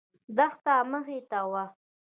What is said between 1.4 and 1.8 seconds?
وه.